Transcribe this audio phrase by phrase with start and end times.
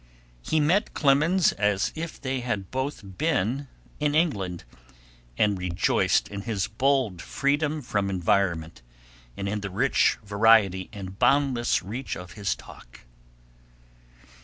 [0.41, 3.67] He met Clemens as if they had both been
[3.99, 4.63] in England,
[5.37, 8.81] and rejoiced in his bold freedom from environment,
[9.37, 13.01] and in the rich variety and boundless reach of his talk.